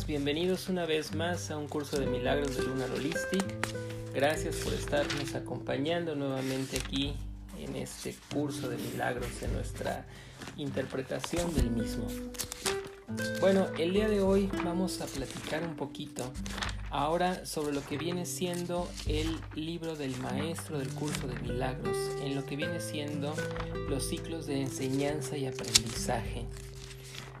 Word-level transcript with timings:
bienvenidos 0.00 0.70
una 0.70 0.86
vez 0.86 1.14
más 1.14 1.50
a 1.50 1.58
un 1.58 1.68
curso 1.68 2.00
de 2.00 2.06
milagros 2.06 2.56
de 2.56 2.62
Lunar 2.62 2.90
Holistic. 2.92 3.44
Gracias 4.14 4.56
por 4.56 4.72
estarnos 4.72 5.34
acompañando 5.34 6.16
nuevamente 6.16 6.78
aquí 6.78 7.14
en 7.58 7.76
este 7.76 8.16
curso 8.32 8.70
de 8.70 8.78
milagros 8.78 9.42
en 9.42 9.52
nuestra 9.52 10.06
interpretación 10.56 11.54
del 11.54 11.70
mismo. 11.70 12.06
Bueno, 13.40 13.66
el 13.78 13.92
día 13.92 14.08
de 14.08 14.22
hoy 14.22 14.50
vamos 14.64 15.02
a 15.02 15.06
platicar 15.06 15.62
un 15.62 15.76
poquito 15.76 16.32
ahora 16.88 17.44
sobre 17.44 17.74
lo 17.74 17.84
que 17.84 17.98
viene 17.98 18.24
siendo 18.24 18.88
el 19.06 19.38
libro 19.54 19.94
del 19.94 20.16
maestro 20.16 20.78
del 20.78 20.88
curso 20.88 21.26
de 21.26 21.38
milagros, 21.40 21.98
en 22.22 22.34
lo 22.34 22.46
que 22.46 22.56
viene 22.56 22.80
siendo 22.80 23.34
los 23.90 24.08
ciclos 24.08 24.46
de 24.46 24.62
enseñanza 24.62 25.36
y 25.36 25.46
aprendizaje. 25.46 26.46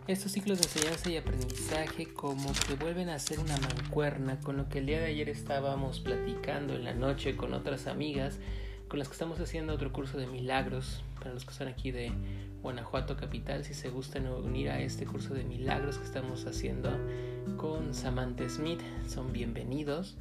Estos 0.08 0.32
ciclos 0.32 0.58
de 0.58 0.64
enseñanza 0.64 1.10
y 1.10 1.16
aprendizaje 1.16 2.12
como 2.12 2.52
que 2.66 2.74
vuelven 2.74 3.08
a 3.08 3.20
ser 3.20 3.38
una 3.38 3.56
mancuerna 3.58 4.40
con 4.40 4.56
lo 4.56 4.68
que 4.68 4.80
el 4.80 4.86
día 4.86 4.98
de 4.98 5.06
ayer 5.06 5.28
estábamos 5.28 6.00
platicando 6.00 6.74
en 6.74 6.82
la 6.82 6.92
noche 6.92 7.36
con 7.36 7.54
otras 7.54 7.86
amigas 7.86 8.40
con 8.88 8.98
las 8.98 9.06
que 9.06 9.12
estamos 9.12 9.38
haciendo 9.38 9.72
otro 9.72 9.92
curso 9.92 10.18
de 10.18 10.26
milagros 10.26 11.04
para 11.20 11.32
los 11.32 11.44
que 11.44 11.52
están 11.52 11.68
aquí 11.68 11.92
de 11.92 12.10
Guanajuato 12.62 13.16
capital 13.16 13.64
si 13.64 13.74
se 13.74 13.90
gustan 13.90 14.26
unir 14.26 14.70
a 14.70 14.80
este 14.80 15.06
curso 15.06 15.34
de 15.34 15.44
milagros 15.44 15.98
que 15.98 16.04
estamos 16.04 16.46
haciendo 16.46 16.90
con 17.56 17.94
Samantha 17.94 18.48
Smith 18.48 18.80
son 19.06 19.32
bienvenidos. 19.32 20.16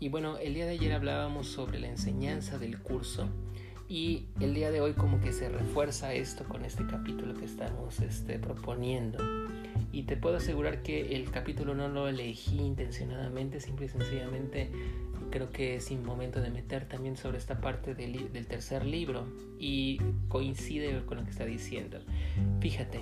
Y 0.00 0.08
bueno 0.08 0.38
el 0.38 0.54
día 0.54 0.64
de 0.64 0.72
ayer 0.72 0.94
hablábamos 0.94 1.48
sobre 1.48 1.80
la 1.80 1.88
enseñanza 1.88 2.58
del 2.58 2.78
curso 2.80 3.28
y 3.92 4.24
el 4.40 4.54
día 4.54 4.70
de 4.70 4.80
hoy 4.80 4.94
como 4.94 5.20
que 5.20 5.34
se 5.34 5.50
refuerza 5.50 6.14
esto 6.14 6.44
con 6.44 6.64
este 6.64 6.86
capítulo 6.86 7.34
que 7.34 7.44
estamos 7.44 8.00
este, 8.00 8.38
proponiendo. 8.38 9.18
Y 9.92 10.04
te 10.04 10.16
puedo 10.16 10.38
asegurar 10.38 10.82
que 10.82 11.14
el 11.14 11.30
capítulo 11.30 11.74
no 11.74 11.88
lo 11.88 12.08
elegí 12.08 12.58
intencionadamente, 12.58 13.60
simple 13.60 13.84
y 13.84 13.88
sencillamente 13.90 14.70
creo 15.30 15.50
que 15.50 15.76
es 15.76 15.90
un 15.90 16.06
momento 16.06 16.40
de 16.40 16.48
meter 16.48 16.88
también 16.88 17.18
sobre 17.18 17.36
esta 17.36 17.60
parte 17.60 17.94
del, 17.94 18.32
del 18.32 18.46
tercer 18.46 18.86
libro 18.86 19.26
y 19.58 20.00
coincide 20.28 21.04
con 21.04 21.18
lo 21.18 21.24
que 21.24 21.30
está 21.30 21.44
diciendo. 21.44 21.98
Fíjate, 22.60 23.00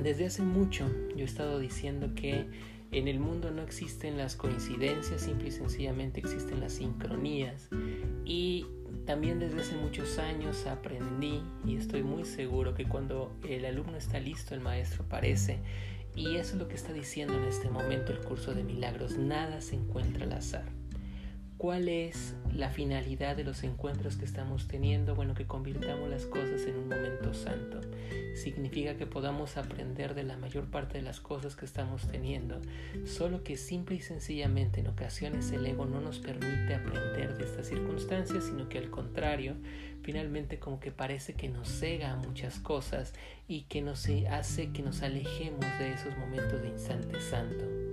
desde 0.00 0.26
hace 0.26 0.42
mucho 0.42 0.88
yo 1.16 1.22
he 1.22 1.24
estado 1.24 1.58
diciendo 1.58 2.14
que 2.14 2.46
en 2.92 3.08
el 3.08 3.18
mundo 3.18 3.50
no 3.50 3.62
existen 3.62 4.16
las 4.16 4.36
coincidencias, 4.36 5.22
simple 5.22 5.48
y 5.48 5.50
sencillamente 5.50 6.20
existen 6.20 6.60
las 6.60 6.74
sincronías. 6.74 7.68
Y 8.24 8.66
también 9.08 9.40
desde 9.40 9.62
hace 9.62 9.74
muchos 9.74 10.18
años 10.18 10.66
aprendí 10.66 11.40
y 11.64 11.76
estoy 11.76 12.02
muy 12.02 12.26
seguro 12.26 12.74
que 12.74 12.86
cuando 12.86 13.34
el 13.48 13.64
alumno 13.64 13.96
está 13.96 14.20
listo, 14.20 14.54
el 14.54 14.60
maestro 14.60 15.04
aparece. 15.04 15.60
Y 16.14 16.36
eso 16.36 16.52
es 16.52 16.58
lo 16.58 16.68
que 16.68 16.74
está 16.74 16.92
diciendo 16.92 17.32
en 17.34 17.44
este 17.44 17.70
momento 17.70 18.12
el 18.12 18.18
curso 18.18 18.52
de 18.52 18.62
milagros. 18.62 19.16
Nada 19.16 19.62
se 19.62 19.76
encuentra 19.76 20.26
al 20.26 20.34
azar. 20.34 20.66
¿Cuál 21.56 21.88
es 21.88 22.34
la 22.52 22.68
finalidad 22.68 23.34
de 23.34 23.44
los 23.44 23.64
encuentros 23.64 24.18
que 24.18 24.26
estamos 24.26 24.68
teniendo? 24.68 25.14
Bueno, 25.14 25.32
que 25.32 25.46
convirtamos 25.46 26.10
las 26.10 26.26
cosas 26.26 26.60
en 26.66 26.76
un 26.76 26.90
momento 26.90 27.32
santo. 27.32 27.80
Significa 28.38 28.96
que 28.96 29.06
podamos 29.06 29.56
aprender 29.56 30.14
de 30.14 30.22
la 30.22 30.36
mayor 30.36 30.70
parte 30.70 30.98
de 30.98 31.02
las 31.02 31.20
cosas 31.20 31.56
que 31.56 31.64
estamos 31.64 32.06
teniendo. 32.08 32.60
Solo 33.04 33.42
que 33.42 33.56
simple 33.56 33.96
y 33.96 34.00
sencillamente 34.00 34.80
en 34.80 34.86
ocasiones 34.86 35.50
el 35.52 35.66
ego 35.66 35.86
no 35.86 36.00
nos 36.00 36.18
permite 36.18 36.74
aprender 36.74 37.36
de 37.36 37.44
estas 37.44 37.68
circunstancias, 37.68 38.44
sino 38.44 38.68
que 38.68 38.78
al 38.78 38.90
contrario, 38.90 39.56
finalmente 40.02 40.58
como 40.58 40.80
que 40.80 40.92
parece 40.92 41.34
que 41.34 41.48
nos 41.48 41.68
cega 41.68 42.12
a 42.12 42.16
muchas 42.16 42.58
cosas 42.58 43.12
y 43.46 43.62
que 43.62 43.82
nos 43.82 44.06
hace 44.30 44.70
que 44.72 44.82
nos 44.82 45.02
alejemos 45.02 45.66
de 45.78 45.92
esos 45.92 46.16
momentos 46.16 46.62
de 46.62 46.68
instante 46.68 47.20
santo 47.20 47.87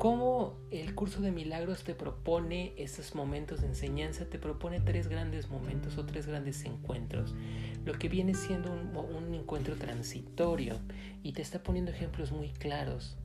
cómo 0.00 0.54
el 0.70 0.94
curso 0.94 1.20
de 1.20 1.30
milagros 1.30 1.84
te 1.84 1.94
propone 1.94 2.72
esos 2.78 3.14
momentos 3.14 3.60
de 3.60 3.66
enseñanza, 3.66 4.24
te 4.24 4.38
propone 4.38 4.80
tres 4.80 5.08
grandes 5.08 5.50
momentos 5.50 5.98
o 5.98 6.06
tres 6.06 6.26
grandes 6.26 6.64
encuentros, 6.64 7.34
lo 7.84 7.92
que 7.92 8.08
viene 8.08 8.32
siendo 8.32 8.72
un, 8.72 9.34
encuentro 9.34 9.76
transitorio 9.76 10.78
y 11.22 11.32
te 11.32 11.42
está 11.42 11.62
poniendo 11.62 11.90
ejemplos 11.90 12.32
muy 12.32 12.48
claros, 12.48 13.18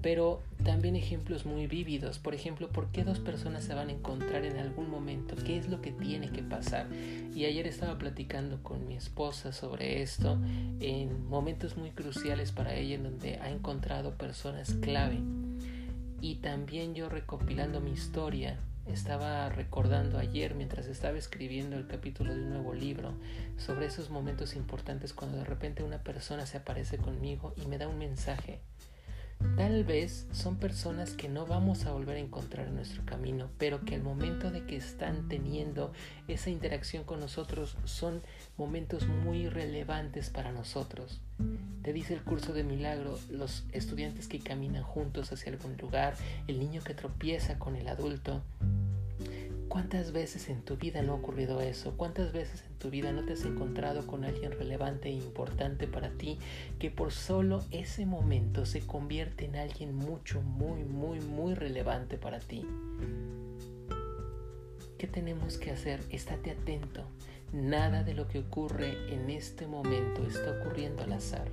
pero 0.00 0.42
también 0.62 0.96
ejemplos 0.96 1.44
muy 1.44 1.66
vívidos, 1.66 2.18
por 2.18 2.34
ejemplo, 2.34 2.70
¿por 2.70 2.90
qué 2.90 3.04
dos 3.04 3.20
personas 3.20 3.62
se 3.62 3.74
van 3.74 3.90
a 3.90 3.92
encontrar 3.92 4.46
en 4.46 4.56
algún 4.56 4.88
momento? 4.88 5.36
¿Qué 5.36 5.58
es 5.58 5.68
lo 5.68 5.82
que 5.82 5.92
tiene 5.92 6.30
que 6.30 6.42
pasar? 6.42 6.86
Y 7.34 7.44
ayer 7.44 7.66
estaba 7.66 7.98
platicando 7.98 8.62
con 8.62 8.88
mi 8.88 8.96
esposa 8.96 9.52
sobre 9.52 10.00
esto 10.00 10.38
en 10.80 11.28
momentos 11.28 11.76
muy 11.76 11.90
cruciales 11.90 12.50
para 12.50 12.74
ella 12.74 12.94
en 12.94 13.02
donde 13.02 13.36
ha 13.36 13.50
encontrado 13.50 14.14
personas 14.16 14.72
clave 14.80 15.20
y 16.24 16.36
también 16.36 16.94
yo 16.94 17.10
recopilando 17.10 17.82
mi 17.82 17.90
historia, 17.90 18.58
estaba 18.86 19.50
recordando 19.50 20.18
ayer 20.18 20.54
mientras 20.54 20.86
estaba 20.86 21.18
escribiendo 21.18 21.76
el 21.76 21.86
capítulo 21.86 22.34
de 22.34 22.40
un 22.40 22.48
nuevo 22.48 22.72
libro 22.72 23.12
sobre 23.58 23.84
esos 23.84 24.08
momentos 24.08 24.56
importantes 24.56 25.12
cuando 25.12 25.36
de 25.36 25.44
repente 25.44 25.82
una 25.82 26.02
persona 26.02 26.46
se 26.46 26.56
aparece 26.56 26.96
conmigo 26.96 27.52
y 27.62 27.66
me 27.66 27.76
da 27.76 27.88
un 27.88 27.98
mensaje 27.98 28.60
Tal 29.56 29.84
vez 29.84 30.26
son 30.32 30.56
personas 30.56 31.12
que 31.12 31.28
no 31.28 31.46
vamos 31.46 31.86
a 31.86 31.92
volver 31.92 32.16
a 32.16 32.20
encontrar 32.20 32.66
en 32.66 32.74
nuestro 32.74 33.04
camino, 33.04 33.48
pero 33.56 33.84
que 33.84 33.94
al 33.94 34.02
momento 34.02 34.50
de 34.50 34.66
que 34.66 34.76
están 34.76 35.28
teniendo 35.28 35.92
esa 36.26 36.50
interacción 36.50 37.04
con 37.04 37.20
nosotros 37.20 37.76
son 37.84 38.20
momentos 38.56 39.06
muy 39.06 39.48
relevantes 39.48 40.30
para 40.30 40.50
nosotros. 40.50 41.20
Te 41.82 41.92
dice 41.92 42.14
el 42.14 42.22
curso 42.22 42.52
de 42.52 42.64
milagro, 42.64 43.18
los 43.30 43.64
estudiantes 43.72 44.26
que 44.26 44.40
caminan 44.40 44.82
juntos 44.82 45.32
hacia 45.32 45.52
algún 45.52 45.76
lugar, 45.76 46.14
el 46.48 46.58
niño 46.58 46.82
que 46.82 46.94
tropieza 46.94 47.58
con 47.58 47.76
el 47.76 47.88
adulto, 47.88 48.42
¿Cuántas 49.74 50.12
veces 50.12 50.50
en 50.50 50.62
tu 50.62 50.76
vida 50.76 51.02
no 51.02 51.14
ha 51.14 51.16
ocurrido 51.16 51.60
eso? 51.60 51.96
¿Cuántas 51.96 52.32
veces 52.32 52.62
en 52.64 52.78
tu 52.78 52.90
vida 52.90 53.10
no 53.10 53.24
te 53.24 53.32
has 53.32 53.44
encontrado 53.44 54.06
con 54.06 54.24
alguien 54.24 54.52
relevante 54.52 55.08
e 55.08 55.14
importante 55.14 55.88
para 55.88 56.10
ti 56.10 56.38
que 56.78 56.92
por 56.92 57.10
solo 57.10 57.60
ese 57.72 58.06
momento 58.06 58.66
se 58.66 58.86
convierte 58.86 59.46
en 59.46 59.56
alguien 59.56 59.96
mucho, 59.96 60.42
muy, 60.42 60.84
muy, 60.84 61.18
muy 61.18 61.54
relevante 61.54 62.18
para 62.18 62.38
ti? 62.38 62.64
¿Qué 64.96 65.08
tenemos 65.08 65.58
que 65.58 65.72
hacer? 65.72 65.98
Estate 66.08 66.52
atento. 66.52 67.02
Nada 67.52 68.04
de 68.04 68.14
lo 68.14 68.28
que 68.28 68.38
ocurre 68.38 69.12
en 69.12 69.28
este 69.28 69.66
momento 69.66 70.24
está 70.24 70.52
ocurriendo 70.52 71.02
al 71.02 71.14
azar. 71.14 71.50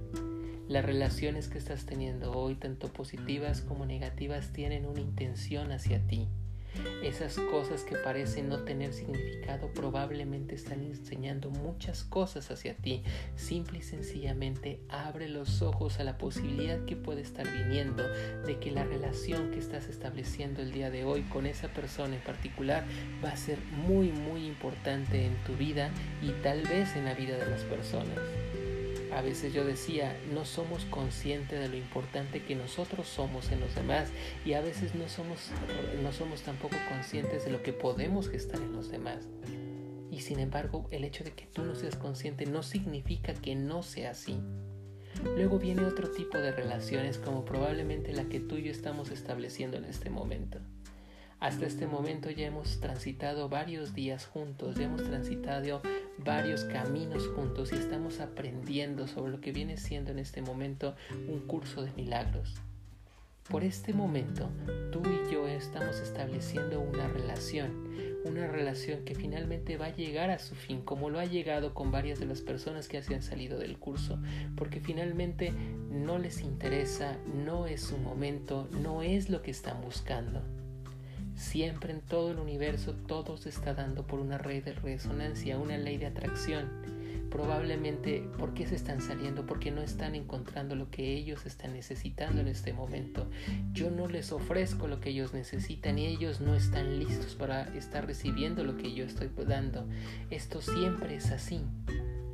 Las 0.68 0.86
relaciones 0.86 1.48
que 1.48 1.58
estás 1.58 1.88
teniendo 1.88 2.34
hoy, 2.34 2.54
tanto 2.54 2.88
positivas 2.94 3.62
como 3.62 3.88
negativas, 3.88 4.54
tienen 4.54 4.86
una 4.86 5.02
intención 5.02 5.72
hacia 5.72 6.06
ti. 6.06 6.28
Esas 7.04 7.36
cosas 7.36 7.84
que 7.84 7.96
parecen 7.96 8.50
no 8.50 8.60
tener 8.60 8.94
significado 8.94 9.72
probablemente 9.74 10.56
están 10.56 10.84
enseñando 10.84 11.50
muchas 11.50 12.04
cosas 12.04 12.50
hacia 12.52 12.76
ti. 12.76 13.04
Simple 13.36 13.80
y 13.80 13.82
sencillamente 13.82 14.80
abre 14.90 15.28
los 15.28 15.62
ojos 15.62 16.00
a 16.00 16.04
la 16.04 16.18
posibilidad 16.18 16.84
que 16.86 16.96
puede 16.96 17.22
estar 17.22 17.46
viniendo 17.52 18.08
de 18.46 18.60
que 18.60 18.72
la 18.72 18.84
relación 18.84 19.52
que 19.52 19.60
estás 19.60 19.88
estableciendo 19.88 20.62
el 20.62 20.72
día 20.72 20.90
de 20.90 21.04
hoy 21.04 21.24
con 21.24 21.46
esa 21.46 21.68
persona 21.70 22.16
en 22.16 22.22
particular 22.22 22.86
va 23.24 23.30
a 23.30 23.38
ser 23.38 23.60
muy 23.88 24.12
muy 24.12 24.46
importante 24.46 25.26
en 25.26 25.36
tu 25.44 25.56
vida 25.56 25.92
y 26.22 26.32
tal 26.44 26.64
vez 26.64 26.96
en 26.96 27.06
la 27.06 27.14
vida 27.14 27.38
de 27.38 27.50
las 27.50 27.64
personas. 27.64 28.20
A 29.14 29.22
veces 29.22 29.54
yo 29.54 29.66
decía, 29.66 30.18
no 30.34 30.46
somos 30.46 30.86
conscientes 30.86 31.60
de 31.60 31.68
lo 31.68 31.76
importante 31.76 32.44
que 32.44 32.56
nosotros 32.56 33.08
somos 33.08 33.52
en 33.52 33.60
los 33.60 33.76
demás 33.76 34.10
y 34.46 34.54
a 34.54 34.62
veces 34.62 34.96
no 34.96 35.10
somos, 35.10 35.52
no 36.02 36.14
somos 36.14 36.42
tampoco 36.44 36.78
conscientes 36.90 37.44
de 37.44 37.52
lo 37.52 37.62
que 37.62 37.74
podemos 37.74 38.30
gestar 38.30 38.62
en 38.62 38.72
los 38.72 38.90
demás. 38.90 39.28
Y 40.10 40.22
sin 40.22 40.40
embargo, 40.40 40.88
el 40.92 41.04
hecho 41.04 41.24
de 41.24 41.32
que 41.32 41.46
tú 41.46 41.64
no 41.64 41.76
seas 41.76 41.96
consciente 41.96 42.46
no 42.46 42.64
significa 42.64 43.34
que 43.34 43.56
no 43.56 43.84
sea 43.84 44.12
así. 44.12 44.40
Luego 45.24 45.60
viene 45.60 45.86
otro 45.86 46.10
tipo 46.10 46.38
de 46.38 46.52
relaciones 46.52 47.18
como 47.18 47.46
probablemente 47.46 48.14
la 48.14 48.26
que 48.26 48.40
tú 48.40 48.58
y 48.58 48.64
yo 48.64 48.72
estamos 48.72 49.12
estableciendo 49.12 49.78
en 49.78 49.86
este 49.86 50.10
momento. 50.10 50.60
Hasta 51.42 51.66
este 51.66 51.88
momento 51.88 52.30
ya 52.30 52.46
hemos 52.46 52.80
transitado 52.80 53.50
varios 53.50 53.96
días 53.96 54.28
juntos, 54.28 54.76
ya 54.76 54.84
hemos 54.84 55.04
transitado 55.04 55.82
varios 56.20 56.66
caminos 56.66 57.28
juntos 57.30 57.74
y 57.74 57.78
estamos 57.78 58.20
aprendiendo 58.20 59.08
sobre 59.08 59.32
lo 59.32 59.42
que 59.42 59.52
viene 59.52 59.78
siendo 59.78 60.12
en 60.12 60.20
este 60.20 60.44
momento 60.44 60.96
un 61.28 61.40
curso 61.40 61.82
de 61.82 61.94
milagros. 61.94 62.54
Por 63.50 63.64
este 63.64 63.92
momento, 63.92 64.52
tú 64.92 65.02
y 65.02 65.34
yo 65.34 65.48
estamos 65.48 66.00
estableciendo 66.00 66.80
una 66.80 67.08
relación, 67.08 67.90
una 68.24 68.46
relación 68.46 69.04
que 69.04 69.16
finalmente 69.16 69.78
va 69.78 69.88
a 69.88 69.96
llegar 69.96 70.30
a 70.30 70.38
su 70.38 70.54
fin, 70.54 70.82
como 70.82 71.10
lo 71.10 71.20
ha 71.20 71.26
llegado 71.26 71.74
con 71.74 71.90
varias 71.90 72.20
de 72.20 72.28
las 72.28 72.42
personas 72.42 72.88
que 72.88 73.02
se 73.02 73.16
han 73.16 73.24
salido 73.24 73.58
del 73.58 73.80
curso, 73.80 74.20
porque 74.56 74.80
finalmente 74.80 75.54
no 75.90 76.20
les 76.20 76.42
interesa, 76.42 77.18
no 77.34 77.66
es 77.66 77.82
su 77.82 77.98
momento, 77.98 78.70
no 78.80 79.02
es 79.02 79.32
lo 79.32 79.42
que 79.42 79.50
están 79.50 79.82
buscando 79.82 80.44
Siempre 81.42 81.92
en 81.92 82.02
todo 82.02 82.32
el 82.32 82.38
universo 82.38 82.94
todo 82.94 83.36
se 83.36 83.50
está 83.50 83.74
dando 83.74 84.06
por 84.06 84.20
una 84.20 84.38
red 84.38 84.64
de 84.64 84.74
resonancia, 84.74 85.58
una 85.58 85.76
ley 85.76 85.98
de 85.98 86.06
atracción. 86.06 86.70
Probablemente, 87.32 88.30
¿por 88.38 88.54
qué 88.54 88.68
se 88.68 88.76
están 88.76 89.02
saliendo? 89.02 89.48
Porque 89.48 89.72
no 89.72 89.82
están 89.82 90.14
encontrando 90.14 90.76
lo 90.76 90.92
que 90.92 91.14
ellos 91.16 91.48
están 91.48 91.74
necesitando 91.74 92.42
en 92.42 92.48
este 92.48 92.74
momento. 92.74 93.26
Yo 93.74 93.90
no 93.90 94.08
les 94.08 94.32
ofrezco 94.32 94.88
lo 94.88 95.02
que 95.02 95.10
ellos 95.10 95.34
necesitan 95.34 95.98
y 95.98 96.06
ellos 96.06 96.42
no 96.42 96.54
están 96.54 97.00
listos 97.00 97.34
para 97.34 97.64
estar 97.76 98.06
recibiendo 98.06 98.64
lo 98.64 98.78
que 98.78 98.94
yo 98.94 99.04
estoy 99.04 99.30
dando. 99.48 99.88
Esto 100.30 100.62
siempre 100.62 101.16
es 101.16 101.32
así. 101.32 101.62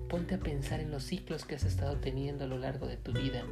Ponte 0.09 0.35
a 0.35 0.39
pensar 0.39 0.81
en 0.81 0.91
los 0.91 1.03
ciclos 1.03 1.45
que 1.45 1.55
has 1.55 1.63
estado 1.63 1.95
teniendo 1.95 2.43
a 2.43 2.47
lo 2.47 2.57
largo 2.57 2.87
de 2.87 2.97
tu 2.97 3.13
vida. 3.13 3.45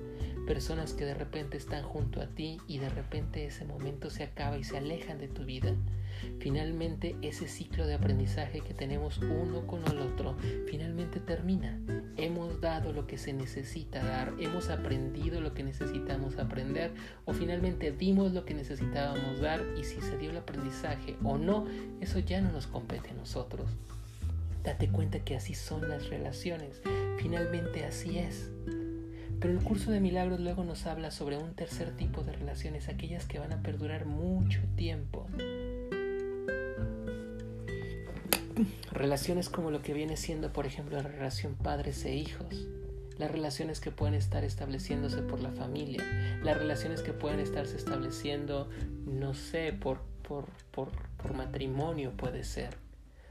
Personas 0.45 0.93
que 0.93 1.05
de 1.05 1.15
repente 1.15 1.57
están 1.57 1.83
junto 1.83 2.21
a 2.21 2.27
ti 2.27 2.59
y 2.67 2.77
de 2.77 2.89
repente 2.89 3.45
ese 3.45 3.65
momento 3.65 4.09
se 4.09 4.23
acaba 4.23 4.57
y 4.57 4.63
se 4.63 4.77
alejan 4.77 5.17
de 5.17 5.27
tu 5.27 5.43
vida. 5.43 5.73
Finalmente 6.39 7.15
ese 7.21 7.47
ciclo 7.47 7.87
de 7.87 7.95
aprendizaje 7.95 8.61
que 8.61 8.73
tenemos 8.73 9.17
uno 9.17 9.65
con 9.65 9.83
el 9.85 9.99
otro 9.99 10.35
finalmente 10.67 11.19
termina. 11.19 11.79
Hemos 12.17 12.61
dado 12.61 12.93
lo 12.93 13.07
que 13.07 13.17
se 13.17 13.33
necesita 13.33 14.03
dar, 14.03 14.33
hemos 14.39 14.69
aprendido 14.69 15.41
lo 15.41 15.53
que 15.53 15.63
necesitamos 15.63 16.37
aprender 16.37 16.91
o 17.25 17.33
finalmente 17.33 17.91
dimos 17.91 18.31
lo 18.31 18.45
que 18.45 18.53
necesitábamos 18.53 19.39
dar 19.39 19.63
y 19.77 19.83
si 19.83 19.99
se 20.01 20.17
dio 20.17 20.29
el 20.29 20.37
aprendizaje 20.37 21.15
o 21.23 21.37
no, 21.37 21.65
eso 22.01 22.19
ya 22.19 22.39
no 22.39 22.51
nos 22.51 22.67
compete 22.67 23.09
a 23.09 23.13
nosotros. 23.13 23.69
Date 24.63 24.89
cuenta 24.89 25.19
que 25.19 25.35
así 25.35 25.53
son 25.53 25.89
las 25.89 26.09
relaciones. 26.09 26.81
Finalmente 27.17 27.85
así 27.85 28.17
es. 28.17 28.49
Pero 29.39 29.53
el 29.53 29.63
curso 29.63 29.91
de 29.91 29.99
milagros 29.99 30.39
luego 30.39 30.63
nos 30.63 30.85
habla 30.85 31.11
sobre 31.11 31.37
un 31.37 31.53
tercer 31.53 31.91
tipo 31.95 32.23
de 32.23 32.31
relaciones, 32.31 32.87
aquellas 32.87 33.25
que 33.25 33.39
van 33.39 33.53
a 33.53 33.61
perdurar 33.61 34.05
mucho 34.05 34.61
tiempo. 34.75 35.27
Relaciones 38.91 39.49
como 39.49 39.71
lo 39.71 39.81
que 39.81 39.93
viene 39.93 40.15
siendo, 40.15 40.53
por 40.53 40.65
ejemplo, 40.65 40.95
la 40.95 41.03
relación 41.03 41.55
padres 41.55 42.05
e 42.05 42.15
hijos, 42.15 42.67
las 43.17 43.31
relaciones 43.31 43.79
que 43.79 43.91
pueden 43.91 44.15
estar 44.15 44.43
estableciéndose 44.43 45.21
por 45.21 45.41
la 45.41 45.51
familia, 45.51 46.03
las 46.43 46.57
relaciones 46.57 47.01
que 47.01 47.13
pueden 47.13 47.39
estarse 47.39 47.75
estableciendo, 47.75 48.69
no 49.05 49.33
sé, 49.33 49.73
por, 49.73 49.99
por, 50.27 50.45
por, 50.71 50.89
por 51.17 51.33
matrimonio 51.33 52.11
puede 52.15 52.43
ser 52.43 52.77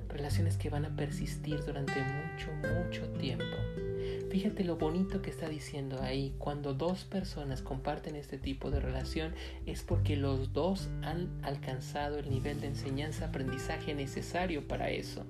relaciones 0.09 0.57
que 0.57 0.71
van 0.71 0.85
a 0.85 0.95
persistir 0.95 1.65
durante 1.65 1.95
mucho, 1.95 2.51
mucho 2.53 3.09
tiempo. 3.19 3.45
Fíjate 4.35 4.65
lo 4.65 4.75
bonito 4.75 5.23
que 5.23 5.31
está 5.31 5.49
diciendo 5.49 6.03
ahí. 6.03 6.35
Cuando 6.39 6.75
dos 6.75 7.05
personas 7.05 7.63
comparten 7.63 8.17
este 8.17 8.37
tipo 8.37 8.73
de 8.73 8.81
relación 8.81 9.33
es 9.65 9.85
porque 9.85 10.17
los 10.17 10.53
dos 10.53 10.89
han 11.03 11.29
alcanzado 11.45 12.19
el 12.19 12.29
nivel 12.29 12.61
de 12.61 12.67
enseñanza-aprendizaje 12.67 13.95
necesario 13.95 14.67
para 14.67 14.91
eso. 14.91 15.25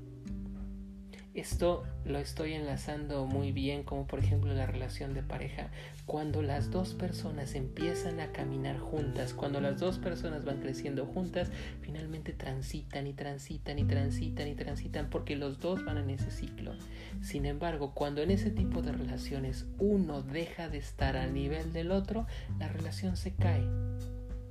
Esto 1.34 1.82
lo 2.04 2.20
estoy 2.20 2.52
enlazando 2.52 3.26
muy 3.26 3.50
bien 3.50 3.82
como 3.82 4.06
por 4.06 4.20
ejemplo 4.20 4.54
la 4.54 4.66
relación 4.66 5.14
de 5.14 5.22
pareja. 5.24 5.68
Cuando 6.06 6.42
las 6.42 6.70
dos 6.70 6.94
personas 6.94 7.56
empiezan 7.56 8.20
a 8.20 8.30
caminar 8.30 8.78
juntas, 8.78 9.34
cuando 9.34 9.60
las 9.60 9.80
dos 9.80 9.98
personas 9.98 10.44
van 10.44 10.60
creciendo 10.60 11.06
juntas, 11.06 11.50
finalmente 11.80 12.34
transitan 12.34 13.08
y 13.08 13.14
transitan 13.14 13.80
y 13.80 13.84
transitan 13.84 14.46
y 14.46 14.54
transitan 14.54 15.10
porque 15.10 15.34
los 15.34 15.58
dos 15.58 15.84
van 15.84 15.98
en 15.98 16.10
ese 16.10 16.30
ciclo. 16.30 16.76
Sin 17.20 17.46
embargo, 17.46 17.94
cuando 17.94 18.22
en 18.22 18.30
ese 18.30 18.52
tipo 18.52 18.80
de 18.80 18.92
relaciones 18.92 19.66
uno 19.80 20.22
deja 20.22 20.68
de 20.68 20.78
estar 20.78 21.16
al 21.16 21.34
nivel 21.34 21.72
del 21.72 21.90
otro, 21.90 22.28
la 22.60 22.68
relación 22.68 23.16
se 23.16 23.34
cae. 23.34 23.66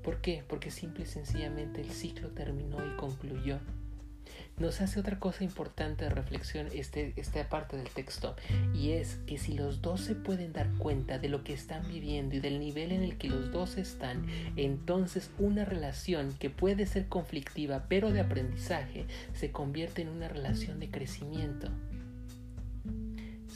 ¿Por 0.04 0.20
qué? 0.20 0.44
Porque 0.50 0.70
simple 0.70 1.06
y 1.06 1.08
sencillamente 1.08 1.80
el 1.80 1.92
ciclo 1.92 2.32
terminó 2.32 2.86
y 2.86 2.98
concluyó 2.98 3.62
nos 4.58 4.82
hace 4.82 5.00
otra 5.00 5.20
cosa 5.20 5.44
importante 5.44 6.06
de 6.06 6.10
reflexión 6.10 6.68
este, 6.74 7.14
esta 7.16 7.48
parte 7.50 7.78
del 7.78 7.90
texto 7.90 8.36
y 8.74 8.92
es 8.92 9.18
que 9.26 9.38
si 9.38 9.54
los 9.54 9.82
dos 9.82 10.02
se 10.02 10.16
pueden 10.16 10.54
dar 10.54 10.70
cuenta 10.78 11.18
de 11.18 11.30
lo 11.30 11.44
que 11.44 11.54
están 11.54 11.88
viviendo 11.88 12.36
y 12.36 12.40
del 12.40 12.60
nivel 12.60 12.92
en 12.92 13.04
el 13.04 13.18
que 13.18 13.30
los 13.30 13.52
dos 13.52 13.78
están, 13.78 14.26
entonces 14.56 15.32
una 15.40 15.66
relación 15.66 16.34
que 16.40 16.50
puede 16.50 16.86
ser 16.86 17.08
conflictiva 17.08 17.86
pero 17.90 18.12
de 18.12 18.22
aprendizaje 18.22 19.06
se 19.34 19.52
convierte 19.52 20.02
en 20.02 20.10
una 20.10 20.28
relación 20.28 20.80
de 20.80 20.90
crecimiento. 20.90 21.70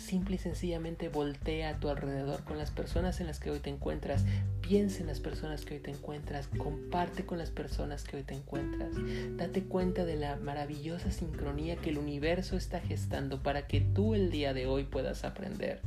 Simple 0.07 0.35
y 0.35 0.39
sencillamente 0.39 1.09
voltea 1.09 1.69
a 1.69 1.79
tu 1.79 1.89
alrededor 1.89 2.43
con 2.45 2.57
las 2.57 2.71
personas 2.71 3.19
en 3.19 3.27
las 3.27 3.39
que 3.39 3.51
hoy 3.51 3.59
te 3.59 3.69
encuentras. 3.69 4.23
Piensa 4.67 4.99
en 4.99 5.07
las 5.07 5.21
personas 5.21 5.63
que 5.63 5.75
hoy 5.75 5.79
te 5.79 5.91
encuentras. 5.91 6.49
Comparte 6.57 7.25
con 7.25 7.37
las 7.37 7.51
personas 7.51 8.03
que 8.03 8.17
hoy 8.17 8.23
te 8.23 8.33
encuentras. 8.33 8.91
Date 9.37 9.63
cuenta 9.63 10.03
de 10.03 10.17
la 10.17 10.35
maravillosa 10.35 11.09
sincronía 11.09 11.77
que 11.77 11.91
el 11.91 11.97
universo 11.97 12.57
está 12.57 12.81
gestando 12.81 13.41
para 13.41 13.65
que 13.65 13.79
tú 13.79 14.13
el 14.13 14.29
día 14.29 14.53
de 14.53 14.67
hoy 14.67 14.83
puedas 14.83 15.23
aprender 15.23 15.79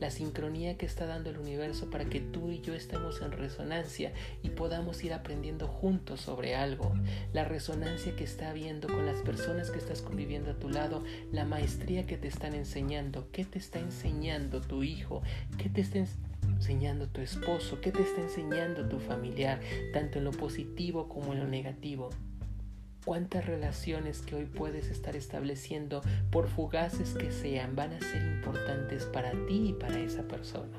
la 0.00 0.10
sincronía 0.10 0.76
que 0.76 0.86
está 0.86 1.06
dando 1.06 1.30
el 1.30 1.38
universo 1.38 1.90
para 1.90 2.06
que 2.06 2.20
tú 2.20 2.50
y 2.50 2.60
yo 2.60 2.74
estemos 2.74 3.20
en 3.22 3.32
resonancia 3.32 4.12
y 4.42 4.50
podamos 4.50 5.02
ir 5.04 5.12
aprendiendo 5.12 5.68
juntos 5.68 6.20
sobre 6.20 6.56
algo, 6.56 6.94
la 7.32 7.44
resonancia 7.44 8.16
que 8.16 8.24
está 8.24 8.50
habiendo 8.50 8.88
con 8.88 9.06
las 9.06 9.20
personas 9.20 9.70
que 9.70 9.78
estás 9.78 10.02
conviviendo 10.02 10.50
a 10.50 10.58
tu 10.58 10.68
lado, 10.68 11.04
la 11.32 11.44
maestría 11.44 12.06
que 12.06 12.16
te 12.16 12.28
están 12.28 12.54
enseñando, 12.54 13.28
qué 13.32 13.44
te 13.44 13.58
está 13.58 13.78
enseñando 13.78 14.60
tu 14.60 14.82
hijo, 14.82 15.22
qué 15.58 15.68
te 15.68 15.80
está 15.80 15.98
enseñando 16.48 17.08
tu 17.08 17.20
esposo, 17.20 17.80
qué 17.80 17.92
te 17.92 18.02
está 18.02 18.20
enseñando 18.20 18.88
tu 18.88 18.98
familiar, 18.98 19.60
tanto 19.92 20.18
en 20.18 20.24
lo 20.24 20.32
positivo 20.32 21.08
como 21.08 21.32
en 21.32 21.40
lo 21.40 21.46
negativo 21.46 22.10
cuántas 23.08 23.46
relaciones 23.46 24.20
que 24.20 24.34
hoy 24.34 24.44
puedes 24.44 24.90
estar 24.90 25.16
estableciendo, 25.16 26.02
por 26.30 26.46
fugaces 26.46 27.14
que 27.14 27.32
sean, 27.32 27.74
van 27.74 27.94
a 27.94 28.00
ser 28.00 28.22
importantes 28.22 29.06
para 29.06 29.30
ti 29.46 29.68
y 29.68 29.72
para 29.72 29.98
esa 29.98 30.24
persona. 30.24 30.76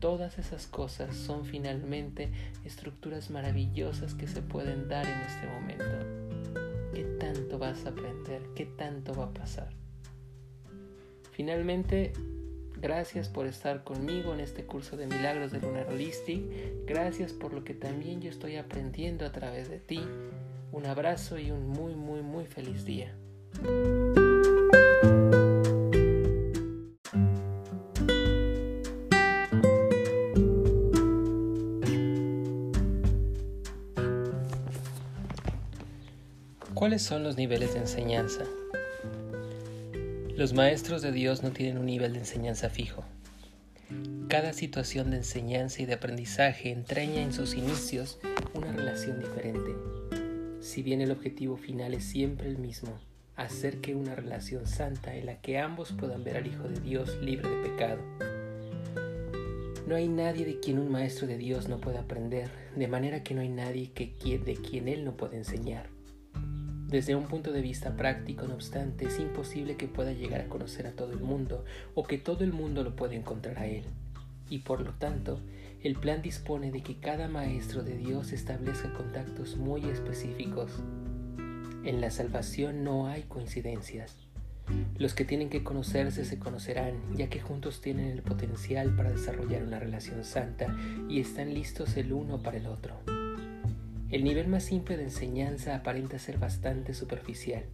Todas 0.00 0.40
esas 0.40 0.66
cosas 0.66 1.14
son 1.14 1.44
finalmente 1.44 2.32
estructuras 2.64 3.30
maravillosas 3.30 4.14
que 4.14 4.26
se 4.26 4.42
pueden 4.42 4.88
dar 4.88 5.06
en 5.06 5.20
este 5.20 5.46
momento. 5.46 6.92
¿Qué 6.92 7.04
tanto 7.20 7.60
vas 7.60 7.86
a 7.86 7.90
aprender? 7.90 8.42
¿Qué 8.56 8.66
tanto 8.66 9.14
va 9.14 9.26
a 9.26 9.32
pasar? 9.32 9.68
Finalmente, 11.30 12.12
Gracias 12.80 13.28
por 13.28 13.46
estar 13.46 13.84
conmigo 13.84 14.32
en 14.32 14.40
este 14.40 14.64
curso 14.64 14.96
de 14.96 15.06
milagros 15.06 15.52
de 15.52 15.60
Lunar 15.60 15.88
Holistic. 15.90 16.42
Gracias 16.86 17.34
por 17.34 17.52
lo 17.52 17.62
que 17.62 17.74
también 17.74 18.22
yo 18.22 18.30
estoy 18.30 18.56
aprendiendo 18.56 19.26
a 19.26 19.32
través 19.32 19.68
de 19.68 19.78
ti. 19.78 20.00
Un 20.72 20.86
abrazo 20.86 21.38
y 21.38 21.50
un 21.50 21.68
muy, 21.68 21.94
muy, 21.94 22.22
muy 22.22 22.46
feliz 22.46 22.86
día. 22.86 23.14
¿Cuáles 36.72 37.02
son 37.02 37.24
los 37.24 37.36
niveles 37.36 37.74
de 37.74 37.80
enseñanza? 37.80 38.46
Los 40.40 40.54
maestros 40.54 41.02
de 41.02 41.12
Dios 41.12 41.42
no 41.42 41.50
tienen 41.50 41.76
un 41.76 41.84
nivel 41.84 42.14
de 42.14 42.20
enseñanza 42.20 42.70
fijo. 42.70 43.04
Cada 44.28 44.54
situación 44.54 45.10
de 45.10 45.18
enseñanza 45.18 45.82
y 45.82 45.84
de 45.84 45.92
aprendizaje 45.92 46.72
entraña 46.72 47.20
en 47.20 47.34
sus 47.34 47.54
inicios 47.54 48.18
una 48.54 48.72
relación 48.72 49.20
diferente 49.20 49.70
si 50.60 50.82
bien 50.82 51.02
el 51.02 51.10
objetivo 51.10 51.58
final 51.58 51.92
es 51.92 52.04
siempre 52.04 52.48
el 52.48 52.56
mismo, 52.56 52.98
hacer 53.36 53.82
que 53.82 53.94
una 53.94 54.14
relación 54.14 54.66
santa 54.66 55.14
en 55.14 55.26
la 55.26 55.42
que 55.42 55.58
ambos 55.58 55.92
puedan 55.92 56.24
ver 56.24 56.38
al 56.38 56.46
Hijo 56.46 56.68
de 56.68 56.80
Dios 56.80 57.18
libre 57.20 57.46
de 57.46 57.68
pecado. 57.68 58.00
No 59.86 59.96
hay 59.96 60.08
nadie 60.08 60.46
de 60.46 60.58
quien 60.58 60.78
un 60.78 60.90
maestro 60.90 61.26
de 61.26 61.36
Dios 61.36 61.68
no 61.68 61.82
pueda 61.82 62.00
aprender, 62.00 62.48
de 62.76 62.88
manera 62.88 63.22
que 63.22 63.34
no 63.34 63.42
hay 63.42 63.50
nadie 63.50 63.90
que, 63.92 64.14
de 64.38 64.54
quien 64.54 64.88
Él 64.88 65.04
no 65.04 65.18
pueda 65.18 65.36
enseñar. 65.36 65.99
Desde 66.90 67.14
un 67.14 67.28
punto 67.28 67.52
de 67.52 67.60
vista 67.60 67.96
práctico, 67.96 68.48
no 68.48 68.54
obstante, 68.54 69.06
es 69.06 69.20
imposible 69.20 69.76
que 69.76 69.86
pueda 69.86 70.12
llegar 70.12 70.40
a 70.40 70.48
conocer 70.48 70.88
a 70.88 70.90
todo 70.90 71.12
el 71.12 71.20
mundo 71.20 71.64
o 71.94 72.02
que 72.02 72.18
todo 72.18 72.42
el 72.42 72.52
mundo 72.52 72.82
lo 72.82 72.96
pueda 72.96 73.14
encontrar 73.14 73.60
a 73.60 73.68
Él. 73.68 73.84
Y 74.48 74.58
por 74.58 74.80
lo 74.80 74.92
tanto, 74.94 75.38
el 75.84 75.94
plan 75.94 76.20
dispone 76.20 76.72
de 76.72 76.82
que 76.82 76.98
cada 76.98 77.28
maestro 77.28 77.84
de 77.84 77.96
Dios 77.96 78.32
establezca 78.32 78.92
contactos 78.92 79.56
muy 79.56 79.84
específicos. 79.84 80.72
En 81.84 82.00
la 82.00 82.10
salvación 82.10 82.82
no 82.82 83.06
hay 83.06 83.22
coincidencias. 83.22 84.16
Los 84.98 85.14
que 85.14 85.24
tienen 85.24 85.48
que 85.48 85.62
conocerse 85.62 86.24
se 86.24 86.40
conocerán, 86.40 86.94
ya 87.14 87.28
que 87.28 87.40
juntos 87.40 87.80
tienen 87.80 88.06
el 88.06 88.22
potencial 88.22 88.96
para 88.96 89.12
desarrollar 89.12 89.62
una 89.62 89.78
relación 89.78 90.24
santa 90.24 90.76
y 91.08 91.20
están 91.20 91.54
listos 91.54 91.96
el 91.96 92.12
uno 92.12 92.42
para 92.42 92.56
el 92.56 92.66
otro. 92.66 93.19
El 94.10 94.24
nivel 94.24 94.48
más 94.48 94.64
simple 94.64 94.96
de 94.96 95.04
enseñanza 95.04 95.76
aparenta 95.76 96.18
ser 96.18 96.38
bastante 96.38 96.94
superficial, 96.94 97.64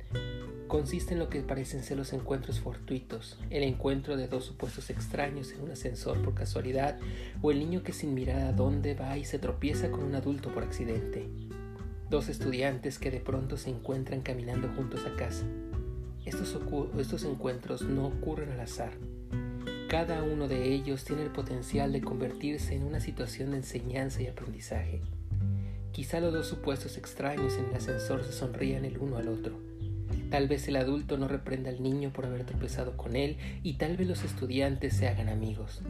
consiste 0.68 1.14
en 1.14 1.20
lo 1.20 1.30
que 1.30 1.40
parecen 1.40 1.82
ser 1.82 1.96
los 1.96 2.12
encuentros 2.12 2.60
fortuitos, 2.60 3.38
el 3.48 3.62
encuentro 3.62 4.18
de 4.18 4.28
dos 4.28 4.44
supuestos 4.44 4.90
extraños 4.90 5.52
en 5.52 5.62
un 5.62 5.70
ascensor 5.70 6.20
por 6.22 6.34
casualidad, 6.34 6.98
o 7.40 7.50
el 7.50 7.58
niño 7.58 7.82
que 7.82 7.94
sin 7.94 8.12
mirar 8.12 8.40
a 8.42 8.52
dónde 8.52 8.94
va 8.94 9.16
y 9.16 9.24
se 9.24 9.38
tropieza 9.38 9.90
con 9.90 10.02
un 10.02 10.14
adulto 10.14 10.52
por 10.52 10.62
accidente. 10.62 11.26
Dos 12.10 12.28
estudiantes 12.28 12.98
que 12.98 13.10
de 13.10 13.20
pronto 13.20 13.56
se 13.56 13.70
encuentran 13.70 14.20
caminando 14.20 14.68
juntos 14.68 15.06
a 15.06 15.16
casa. 15.16 15.46
Estos, 16.26 17.24
encuentros 17.24 17.82
no 17.82 18.08
ocurren 18.08 18.50
al 18.50 18.60
azar. 18.60 18.92
Cada 19.88 20.22
uno 20.22 20.48
de 20.48 20.74
ellos 20.74 21.04
tiene 21.04 21.22
el 21.22 21.30
potencial 21.30 21.92
de 21.92 22.02
convertirse 22.02 22.74
en 22.74 22.82
una 22.82 23.00
situación 23.00 23.52
de 23.52 23.58
enseñanza 23.58 24.20
y 24.20 24.26
aprendizaje. 24.26 25.00
Quizá 25.96 26.20
los 26.20 26.30
dos 26.30 26.46
supuestos 26.46 26.98
extraños 26.98 27.54
en 27.54 27.70
el 27.70 27.74
ascensor 27.74 28.22
se 28.22 28.30
sonrían 28.30 28.84
el 28.84 28.98
uno 28.98 29.16
al 29.16 29.28
otro. 29.28 29.58
Tal 30.30 30.46
vez 30.46 30.68
el 30.68 30.76
adulto 30.76 31.16
no 31.16 31.26
reprenda 31.26 31.70
al 31.70 31.82
niño 31.82 32.12
por 32.12 32.26
haber 32.26 32.44
tropezado 32.44 32.98
con 32.98 33.16
él 33.16 33.38
y 33.62 33.78
tal 33.78 33.96
vez 33.96 34.06
los 34.06 34.22
estudiantes 34.22 34.94
se 34.94 35.08
hagan 35.08 35.30
amigos. 35.30 35.80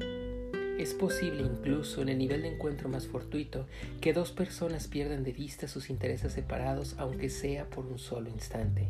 Es 0.78 0.94
posible 0.94 1.42
incluso 1.42 2.02
en 2.02 2.08
el 2.08 2.18
nivel 2.18 2.42
de 2.42 2.54
encuentro 2.54 2.88
más 2.88 3.08
fortuito 3.08 3.66
que 4.00 4.12
dos 4.12 4.30
personas 4.30 4.86
pierdan 4.86 5.24
de 5.24 5.32
vista 5.32 5.66
sus 5.66 5.90
intereses 5.90 6.34
separados 6.34 6.94
aunque 6.98 7.28
sea 7.28 7.68
por 7.68 7.84
un 7.84 7.98
solo 7.98 8.30
instante. 8.30 8.86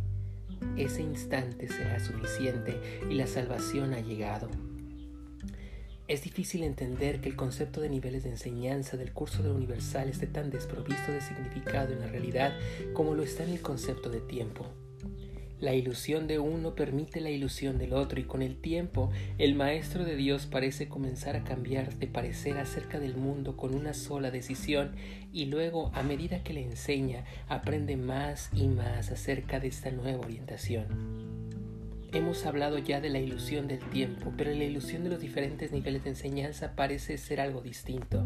Ese 0.77 1.01
instante 1.01 1.67
será 1.67 1.99
suficiente 1.99 2.79
y 3.09 3.15
la 3.15 3.27
salvación 3.27 3.95
ha 3.95 4.01
llegado. 4.01 4.51
Es 6.09 6.23
difícil 6.23 6.63
entender 6.63 7.21
que 7.21 7.29
el 7.29 7.35
concepto 7.35 7.81
de 7.81 7.89
niveles 7.89 8.23
de 8.23 8.31
enseñanza 8.31 8.97
del 8.97 9.13
curso 9.13 9.43
de 9.43 9.51
Universal 9.51 10.09
esté 10.09 10.29
tan 10.29 10.51
desprovisto 10.51 11.11
de 11.11 11.21
significado 11.21 11.93
en 11.93 12.01
la 12.01 12.07
realidad 12.07 12.57
como 12.93 13.15
lo 13.15 13.25
está 13.25 13.43
en 13.43 13.51
el 13.51 13.61
concepto 13.61 14.09
de 14.09 14.21
tiempo. 14.21 14.67
La 15.59 15.75
ilusión 15.75 16.29
de 16.29 16.39
uno 16.39 16.77
permite 16.77 17.21
la 17.21 17.31
ilusión 17.31 17.77
del 17.77 17.93
otro 17.93 18.21
y 18.21 18.25
con 18.25 18.43
el 18.43 18.57
tiempo 18.57 19.11
el 19.39 19.57
Maestro 19.57 20.05
de 20.05 20.15
Dios 20.15 20.47
parece 20.47 20.89
comenzar 20.89 21.35
a 21.35 21.43
cambiar 21.43 21.95
de 21.97 22.07
parecer 22.07 22.57
acerca 22.59 23.01
del 23.01 23.17
mundo 23.17 23.57
con 23.57 23.75
una 23.75 23.93
sola 23.93 24.31
decisión 24.31 24.95
y 25.33 25.47
luego 25.47 25.91
a 25.93 26.05
medida 26.05 26.45
que 26.45 26.53
le 26.53 26.63
enseña 26.63 27.25
aprende 27.49 27.97
más 27.97 28.51
y 28.53 28.69
más 28.69 29.11
acerca 29.11 29.59
de 29.59 29.69
esta 29.69 29.91
nueva 29.91 30.21
orientación. 30.21 31.56
Hemos 32.17 32.47
hablado 32.47 32.79
ya 32.79 33.03
de 33.03 33.11
la 33.11 33.19
ilusión 33.19 33.69
del 33.69 33.81
tiempo, 33.91 34.33
pero 34.39 34.51
la 34.51 34.65
ilusión 34.65 35.05
de 35.05 35.11
los 35.11 35.21
diferentes 35.21 35.71
niveles 35.71 36.05
de 36.05 36.11
enseñanza 36.11 36.73
parece 36.75 37.19
ser 37.19 37.43
algo 37.43 37.61
distinto. 37.61 38.25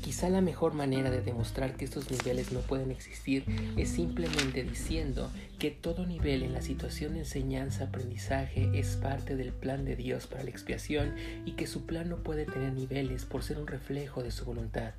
Quizá 0.00 0.28
la 0.28 0.40
mejor 0.40 0.74
manera 0.74 1.10
de 1.10 1.20
demostrar 1.20 1.76
que 1.76 1.84
estos 1.84 2.12
niveles 2.12 2.52
no 2.52 2.60
pueden 2.60 2.92
existir 2.92 3.44
es 3.76 3.88
simplemente 3.88 4.62
diciendo 4.62 5.32
que 5.58 5.72
todo 5.72 6.06
nivel 6.06 6.44
en 6.44 6.52
la 6.52 6.62
situación 6.62 7.14
de 7.14 7.20
enseñanza-aprendizaje 7.20 8.70
es 8.72 8.94
parte 8.94 9.34
del 9.34 9.52
plan 9.52 9.84
de 9.84 9.96
Dios 9.96 10.28
para 10.28 10.44
la 10.44 10.50
expiación 10.50 11.16
y 11.44 11.54
que 11.54 11.66
su 11.66 11.86
plan 11.86 12.08
no 12.08 12.18
puede 12.18 12.44
tener 12.44 12.72
niveles 12.72 13.24
por 13.24 13.42
ser 13.42 13.58
un 13.58 13.66
reflejo 13.66 14.22
de 14.22 14.30
su 14.30 14.44
voluntad. 14.44 14.92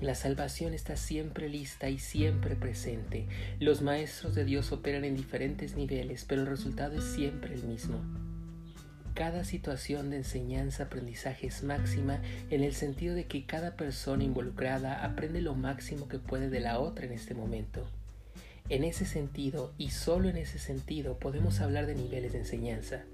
La 0.00 0.14
salvación 0.14 0.72
está 0.72 0.96
siempre 0.96 1.50
lista 1.50 1.90
y 1.90 1.98
siempre 1.98 2.56
presente. 2.56 3.28
Los 3.58 3.82
maestros 3.82 4.34
de 4.34 4.46
Dios 4.46 4.72
operan 4.72 5.04
en 5.04 5.14
diferentes 5.14 5.76
niveles, 5.76 6.24
pero 6.26 6.40
el 6.40 6.46
resultado 6.46 6.96
es 6.96 7.04
siempre 7.04 7.54
el 7.54 7.64
mismo. 7.64 8.00
Cada 9.12 9.44
situación 9.44 10.08
de 10.08 10.16
enseñanza-aprendizaje 10.16 11.48
es 11.48 11.62
máxima 11.62 12.22
en 12.48 12.64
el 12.64 12.74
sentido 12.74 13.14
de 13.14 13.26
que 13.26 13.44
cada 13.44 13.76
persona 13.76 14.24
involucrada 14.24 15.04
aprende 15.04 15.42
lo 15.42 15.54
máximo 15.54 16.08
que 16.08 16.18
puede 16.18 16.48
de 16.48 16.60
la 16.60 16.78
otra 16.78 17.04
en 17.04 17.12
este 17.12 17.34
momento. 17.34 17.86
En 18.70 18.84
ese 18.84 19.04
sentido, 19.04 19.74
y 19.76 19.90
solo 19.90 20.30
en 20.30 20.38
ese 20.38 20.58
sentido, 20.58 21.18
podemos 21.18 21.60
hablar 21.60 21.84
de 21.84 21.94
niveles 21.94 22.32
de 22.32 22.38
enseñanza. 22.38 23.04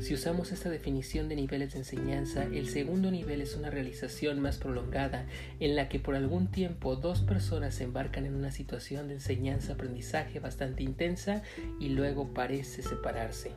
Si 0.00 0.14
usamos 0.14 0.52
esta 0.52 0.70
definición 0.70 1.28
de 1.28 1.36
niveles 1.36 1.72
de 1.72 1.80
enseñanza, 1.80 2.44
el 2.44 2.68
segundo 2.68 3.10
nivel 3.10 3.40
es 3.40 3.56
una 3.56 3.70
realización 3.70 4.40
más 4.40 4.58
prolongada 4.58 5.26
en 5.58 5.74
la 5.74 5.88
que 5.88 5.98
por 5.98 6.14
algún 6.14 6.50
tiempo 6.50 6.94
dos 6.96 7.22
personas 7.22 7.74
se 7.74 7.84
embarcan 7.84 8.24
en 8.24 8.34
una 8.34 8.52
situación 8.52 9.08
de 9.08 9.14
enseñanza-aprendizaje 9.14 10.38
bastante 10.38 10.84
intensa 10.84 11.42
y 11.80 11.88
luego 11.88 12.32
parece 12.32 12.82
separarse. 12.82 13.52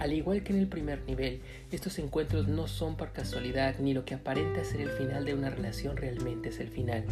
Al 0.00 0.12
igual 0.12 0.42
que 0.42 0.52
en 0.52 0.58
el 0.58 0.66
primer 0.66 1.04
nivel, 1.04 1.40
estos 1.70 1.98
encuentros 2.00 2.48
no 2.48 2.66
son 2.66 2.96
por 2.96 3.12
casualidad 3.12 3.78
ni 3.78 3.94
lo 3.94 4.04
que 4.04 4.14
aparenta 4.14 4.64
ser 4.64 4.80
el 4.80 4.90
final 4.90 5.24
de 5.24 5.34
una 5.34 5.50
relación 5.50 5.96
realmente 5.96 6.48
es 6.48 6.58
el 6.58 6.68
final. 6.68 7.04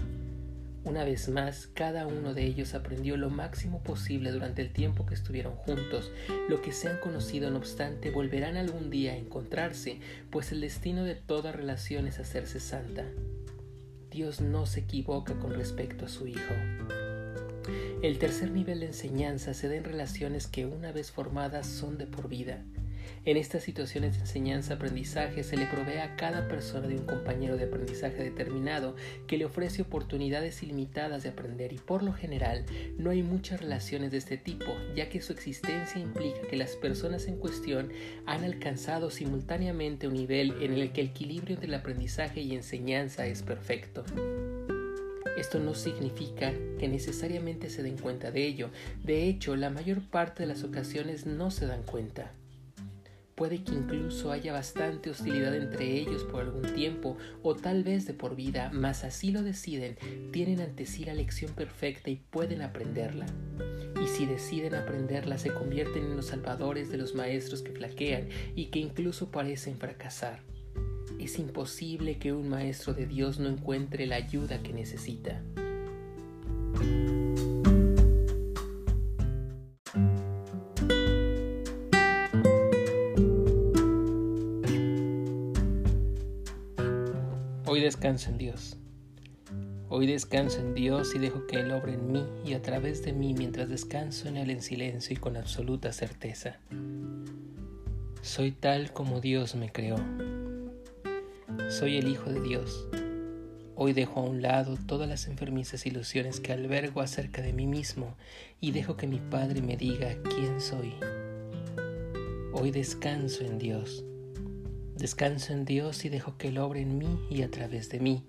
Una 0.85 1.05
vez 1.05 1.29
más, 1.29 1.69
cada 1.69 2.09
uno 2.09 2.35
de 2.35 2.45
ellos 2.45 2.75
aprendió 2.75 3.17
lo 3.17 3.31
máximo 3.31 3.83
posible 3.83 4.33
durante 4.33 4.63
el 4.63 4.73
tiempo 4.73 5.07
que 5.07 5.15
estuvieron 5.15 5.55
juntos. 5.55 6.11
Lo 6.49 6.61
que 6.61 6.73
se 6.73 6.89
han 6.89 6.99
conocido, 6.99 7.51
no 7.51 7.59
obstante, 7.59 8.11
volverán 8.11 8.57
algún 8.57 8.91
día 8.91 9.13
a 9.13 9.17
encontrarse, 9.17 10.01
pues 10.31 10.51
el 10.51 10.61
destino 10.61 11.05
de 11.05 11.15
toda 11.15 11.53
relación 11.53 12.09
es 12.09 12.19
hacerse 12.19 12.59
santa. 12.59 13.05
Dios 14.11 14.41
no 14.41 14.67
se 14.67 14.81
equivoca 14.81 15.35
con 15.39 15.55
respecto 15.55 16.05
a 16.05 16.09
su 16.09 16.27
Hijo. 16.27 16.55
El 18.03 18.19
tercer 18.19 18.51
nivel 18.51 18.81
de 18.81 18.87
enseñanza 18.87 19.55
se 19.55 19.69
da 19.69 19.77
en 19.77 19.85
relaciones 19.85 20.49
que 20.49 20.67
una 20.67 20.91
vez 20.91 21.13
formadas 21.13 21.69
son 21.69 21.97
de 21.97 22.07
por 22.07 22.29
vida. 22.29 22.65
En 23.25 23.37
estas 23.37 23.63
situaciones 23.63 24.15
de 24.15 24.23
enseñanza-aprendizaje 24.23 25.45
se 25.45 25.57
le 25.57 25.67
provee 25.67 25.99
a 25.99 26.17
cada 26.17 26.49
persona 26.49 26.89
de 26.89 26.97
un 26.97 27.07
compañero 27.07 27.57
de 27.57 27.67
aprendizaje 27.67 28.21
determinado 28.21 28.97
que 29.29 29.39
le 29.39 29.45
ofrece 29.45 29.83
oportunidades 29.83 30.61
ilimitadas 30.65 31.23
de 31.23 31.29
aprender 31.29 31.73
y 31.73 31.79
por 31.79 32.03
lo 32.03 32.13
general 32.15 32.65
no 32.99 33.11
hay 33.11 33.23
muchas 33.23 33.61
relaciones 33.61 34.11
de 34.11 34.19
este 34.19 34.39
tipo, 34.39 34.67
ya 34.97 35.09
que 35.09 35.23
su 35.23 35.33
existencia 35.33 36.01
implica 36.01 36.41
que 36.51 36.57
las 36.57 36.75
personas 36.75 37.29
en 37.29 37.37
cuestión 37.37 37.93
han 38.27 38.43
alcanzado 38.43 39.09
simultáneamente 39.13 40.09
un 40.09 40.15
nivel 40.15 40.61
en 40.61 40.73
el 40.73 40.91
que 40.91 41.03
el 41.03 41.09
equilibrio 41.11 41.55
entre 41.55 41.69
el 41.69 41.75
aprendizaje 41.75 42.41
y 42.41 42.57
enseñanza 42.57 43.25
es 43.27 43.43
perfecto. 43.43 44.05
Esto 45.39 45.61
no 45.61 45.75
significa 45.75 46.53
que 46.81 46.89
necesariamente 46.89 47.71
se 47.71 47.85
den 47.85 47.99
cuenta 47.99 48.33
de 48.33 48.45
ello. 48.45 48.71
De 49.05 49.29
hecho, 49.29 49.55
la 49.55 49.71
mayor 49.71 50.03
parte 50.03 50.43
de 50.43 50.49
las 50.49 50.65
ocasiones 50.65 51.25
no 51.25 51.53
se 51.53 51.67
dan 51.67 51.85
cuenta. 51.85 52.33
Puede 53.43 53.65
que 53.65 53.75
incluso 53.75 54.31
haya 54.31 54.53
bastante 54.53 55.11
hostilidad 55.11 55.53
entre 55.57 55.99
ellos 55.99 56.23
por 56.23 56.43
algún 56.43 56.63
tiempo 56.77 57.17
o 57.43 57.57
tal 57.57 57.83
vez 57.83 58.07
de 58.07 58.15
por 58.15 58.37
vida, 58.37 58.71
mas 58.73 59.03
así 59.03 59.33
lo 59.33 59.43
deciden, 59.43 59.97
tienen 60.31 60.61
ante 60.61 60.87
sí 60.87 61.05
la 61.05 61.13
lección 61.13 61.51
perfecta 61.53 62.09
y 62.09 62.23
pueden 62.31 62.63
aprenderla. 62.63 63.27
Y 64.01 64.07
si 64.07 64.27
deciden 64.27 64.77
aprenderla, 64.77 65.39
se 65.39 65.53
convierten 65.53 66.05
en 66.05 66.15
los 66.15 66.27
salvadores 66.27 66.89
de 66.89 66.99
los 66.99 67.17
maestros 67.17 67.63
que 67.63 67.73
flaquean 67.73 68.29
y 68.55 68.67
que 68.67 68.79
incluso 68.79 69.33
parecen 69.33 69.77
fracasar. 69.77 70.39
Es 71.19 71.37
imposible 71.41 72.19
que 72.19 72.33
un 72.33 72.49
maestro 72.49 72.95
de 72.95 73.09
Dios 73.09 73.41
no 73.41 73.49
encuentre 73.49 74.07
la 74.07 74.15
ayuda 74.15 74.63
que 74.63 74.73
necesita. 74.73 75.43
Hoy 87.73 87.81
descanso 87.81 88.29
en 88.29 88.37
Dios. 88.37 88.77
Hoy 89.89 90.07
descanso 90.07 90.61
en 90.61 90.75
Dios 90.75 91.15
y 91.15 91.19
dejo 91.19 91.47
que 91.47 91.57
Él 91.57 91.73
obre 91.73 91.95
en 91.95 92.13
mí 92.13 92.23
y 92.45 92.53
a 92.53 92.61
través 92.61 93.03
de 93.03 93.15
mí 93.15 93.33
mientras 93.33 93.67
descanso 93.71 94.29
en 94.29 94.37
Él 94.37 94.51
en 94.51 94.61
silencio 94.61 95.15
y 95.15 95.17
con 95.17 95.39
absoluta 95.39 95.91
certeza. 95.91 96.61
Soy 98.21 98.53
tal 98.53 98.93
como 98.93 99.23
Dios 99.23 99.55
me 99.55 99.73
creó. 99.73 99.97
Soy 101.71 101.97
el 101.97 102.09
Hijo 102.09 102.31
de 102.31 102.43
Dios. 102.43 102.89
Hoy 103.75 103.95
dejo 103.95 104.21
a 104.21 104.25
un 104.25 104.43
lado 104.43 104.77
todas 104.87 105.09
las 105.09 105.27
enfermizas 105.27 105.87
ilusiones 105.87 106.41
que 106.41 106.53
albergo 106.53 107.01
acerca 107.01 107.41
de 107.41 107.55
mí 107.55 107.67
mismo 107.67 108.17
y 108.61 108.73
dejo 108.73 108.99
que 108.99 109.07
mi 109.07 109.19
Padre 109.19 109.63
me 109.63 109.79
diga 109.79 110.15
quién 110.25 110.61
soy. 110.61 110.93
Hoy 112.53 112.71
descanso 112.71 113.43
en 113.43 113.57
Dios. 113.57 114.05
Descanso 115.03 115.53
en 115.53 115.65
Dios 115.65 116.05
y 116.05 116.11
dejo 116.11 116.37
que 116.39 116.47
Él 116.47 116.59
obre 116.59 116.81
en 116.81 116.97
mí 116.97 117.19
y 117.29 117.43
a 117.43 117.51
través 117.51 117.89
de 117.89 117.99
mí, 117.99 118.23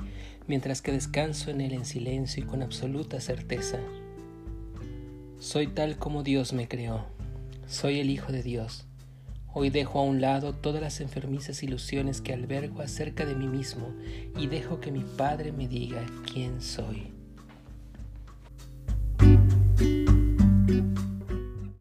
mientras 0.47 0.81
que 0.81 0.91
descanso 0.91 1.51
en 1.51 1.61
Él 1.61 1.71
en 1.71 1.85
silencio 1.85 2.43
y 2.43 2.47
con 2.47 2.63
absoluta 2.63 3.21
certeza. 3.21 3.77
Soy 5.37 5.67
tal 5.67 5.99
como 5.99 6.23
Dios 6.23 6.51
me 6.51 6.67
creó. 6.67 7.05
Soy 7.67 7.99
el 7.99 8.09
Hijo 8.09 8.31
de 8.31 8.41
Dios. 8.41 8.87
Hoy 9.53 9.69
dejo 9.69 9.99
a 9.99 10.03
un 10.03 10.19
lado 10.19 10.55
todas 10.55 10.81
las 10.81 10.99
enfermizas 10.99 11.61
ilusiones 11.61 12.21
que 12.21 12.33
albergo 12.33 12.81
acerca 12.81 13.23
de 13.27 13.35
mí 13.35 13.47
mismo 13.47 13.93
y 14.35 14.47
dejo 14.47 14.79
que 14.79 14.91
mi 14.91 15.03
Padre 15.03 15.51
me 15.51 15.67
diga 15.67 16.03
quién 16.25 16.59
soy. 16.59 17.22